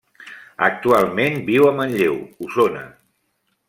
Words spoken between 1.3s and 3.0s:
viu a Manlleu, Osona.